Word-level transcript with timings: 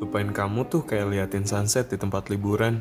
ngelupain 0.00 0.32
kamu 0.32 0.64
tuh 0.64 0.88
kayak 0.88 1.12
liatin 1.12 1.44
sunset 1.44 1.92
di 1.92 2.00
tempat 2.00 2.32
liburan. 2.32 2.80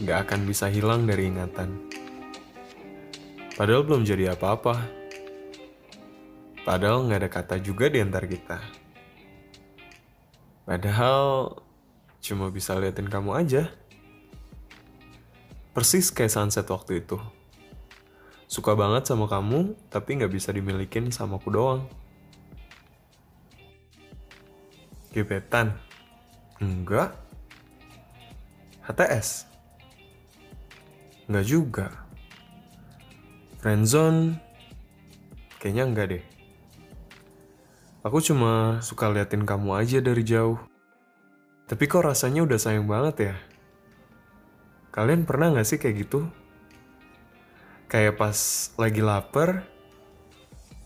Gak 0.00 0.24
akan 0.24 0.48
bisa 0.48 0.72
hilang 0.72 1.04
dari 1.04 1.28
ingatan. 1.28 1.76
Padahal 3.52 3.84
belum 3.84 4.00
jadi 4.00 4.32
apa-apa. 4.32 4.80
Padahal 6.64 7.04
nggak 7.04 7.20
ada 7.20 7.28
kata 7.28 7.60
juga 7.60 7.92
di 7.92 8.00
antar 8.00 8.24
kita. 8.24 8.64
Padahal 10.64 11.52
cuma 12.24 12.48
bisa 12.48 12.72
liatin 12.80 13.12
kamu 13.12 13.36
aja. 13.36 13.68
Persis 15.76 16.08
kayak 16.08 16.32
sunset 16.32 16.64
waktu 16.64 17.04
itu. 17.04 17.20
Suka 18.48 18.72
banget 18.72 19.04
sama 19.04 19.28
kamu, 19.28 19.76
tapi 19.92 20.16
nggak 20.16 20.32
bisa 20.32 20.48
dimilikin 20.48 21.12
sama 21.12 21.36
aku 21.36 21.52
doang. 21.52 21.84
Gebetan? 25.12 25.76
Enggak. 26.56 27.12
HTS? 28.88 29.44
Enggak 31.28 31.46
juga. 31.46 31.86
Friendzone? 33.60 34.40
Kayaknya 35.60 35.84
enggak 35.84 36.06
deh. 36.16 36.24
Aku 38.02 38.18
cuma 38.18 38.82
suka 38.82 39.06
liatin 39.12 39.46
kamu 39.46 39.78
aja 39.78 40.02
dari 40.02 40.26
jauh. 40.26 40.58
Tapi 41.70 41.84
kok 41.86 42.02
rasanya 42.02 42.42
udah 42.42 42.58
sayang 42.58 42.90
banget 42.90 43.30
ya? 43.30 43.34
Kalian 44.90 45.22
pernah 45.22 45.54
gak 45.54 45.68
sih 45.68 45.78
kayak 45.78 46.08
gitu? 46.08 46.26
Kayak 47.86 48.18
pas 48.18 48.36
lagi 48.80 49.00
lapar, 49.04 49.68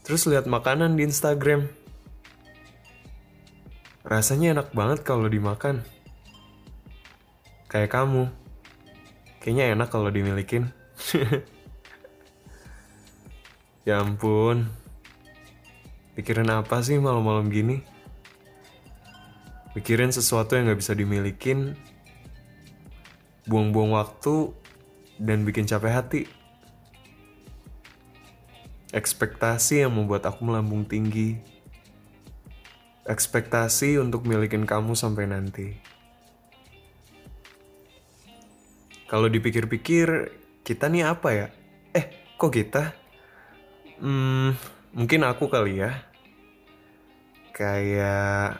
terus 0.05 0.29
lihat 0.29 0.45
makanan 0.45 0.99
di 0.99 1.09
Instagram. 1.09 1.86
Rasanya 4.07 4.55
enak 4.55 4.69
banget 4.71 5.03
kalau 5.03 5.27
dimakan. 5.27 5.83
Kayak 7.67 7.91
kamu. 7.91 8.31
Kayaknya 9.43 9.75
enak 9.75 9.89
kalau 9.91 10.15
dimilikin. 10.15 10.71
ya 13.87 13.99
ampun. 13.99 14.71
Pikirin 16.15 16.55
apa 16.55 16.87
sih 16.87 17.03
malam-malam 17.03 17.51
gini? 17.51 17.83
Mikirin 19.75 20.15
sesuatu 20.15 20.55
yang 20.55 20.73
gak 20.73 20.81
bisa 20.81 20.97
dimilikin, 20.97 21.77
buang-buang 23.45 23.93
waktu, 23.93 24.55
dan 25.19 25.45
bikin 25.45 25.69
capek 25.69 25.93
hati. 25.93 26.23
Ekspektasi 28.95 29.85
yang 29.85 29.93
membuat 29.93 30.25
aku 30.25 30.49
melambung 30.49 30.89
tinggi. 30.89 31.56
Ekspektasi 33.07 34.03
untuk 34.03 34.27
milikin 34.27 34.67
kamu 34.67 34.99
sampai 34.99 35.31
nanti. 35.31 35.79
Kalau 39.07 39.31
dipikir-pikir, 39.31 40.35
kita 40.67 40.91
nih 40.91 41.07
apa 41.07 41.29
ya? 41.31 41.47
Eh, 41.95 42.35
kok 42.35 42.51
kita? 42.51 42.91
Hmm, 44.03 44.59
mungkin 44.91 45.23
aku 45.23 45.47
kali 45.47 45.79
ya. 45.79 46.03
Kayak... 47.55 48.59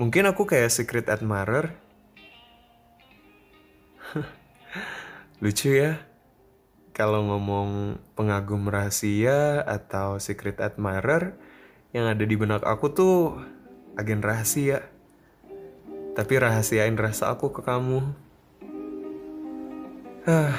Mungkin 0.00 0.32
aku 0.32 0.48
kayak 0.48 0.72
secret 0.72 1.12
admirer. 1.12 1.76
Lucu 5.44 5.76
ya. 5.76 6.00
Kalau 6.96 7.20
ngomong 7.28 8.00
pengagum 8.16 8.72
rahasia 8.72 9.60
atau 9.68 10.16
secret 10.16 10.64
admirer, 10.64 11.36
yang 11.92 12.08
ada 12.08 12.24
di 12.24 12.36
benak 12.40 12.64
aku 12.64 12.88
tuh 12.88 13.36
agen 14.00 14.24
rahasia. 14.24 14.88
Tapi 16.12 16.34
rahasiain 16.40 16.96
rasa 16.96 17.32
aku 17.32 17.52
ke 17.52 17.60
kamu. 17.60 18.00
Hah. 20.24 20.56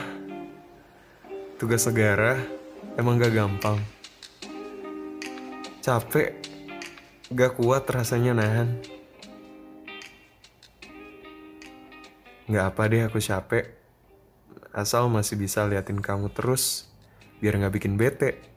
Tugas 1.57 1.85
negara 1.89 2.37
emang 2.97 3.17
gak 3.17 3.33
gampang. 3.33 3.77
Capek, 5.81 6.37
gak 7.33 7.57
kuat 7.57 7.85
rasanya 7.89 8.37
nahan. 8.37 8.77
Gak 12.49 12.65
apa 12.73 12.81
deh 12.89 13.05
aku 13.09 13.17
capek. 13.17 13.73
Asal 14.73 15.05
masih 15.09 15.37
bisa 15.37 15.65
liatin 15.69 16.01
kamu 16.01 16.33
terus, 16.33 16.89
biar 17.41 17.57
gak 17.61 17.77
bikin 17.77 17.93
bete. 17.93 18.52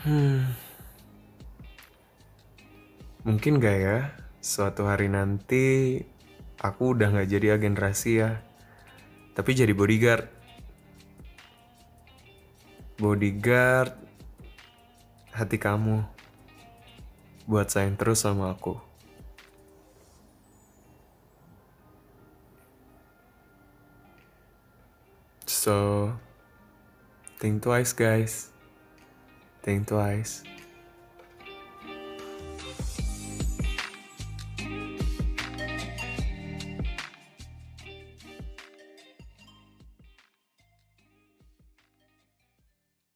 Hmm. 0.00 0.48
Mungkin 3.20 3.60
gak 3.60 3.78
ya, 3.84 3.98
suatu 4.40 4.88
hari 4.88 5.12
nanti 5.12 6.00
aku 6.56 6.96
udah 6.96 7.12
gak 7.12 7.28
jadi 7.28 7.60
agen 7.60 7.76
rahasia, 7.76 8.40
tapi 9.36 9.52
jadi 9.52 9.76
bodyguard. 9.76 10.24
Bodyguard 12.96 13.92
hati 15.36 15.60
kamu 15.60 16.00
buat 17.44 17.68
sayang 17.68 18.00
terus 18.00 18.24
sama 18.24 18.56
aku. 18.56 18.80
So, 25.44 26.08
think 27.36 27.60
twice, 27.60 27.92
guys. 27.92 28.48
Think 29.62 29.88
twice. 29.88 30.42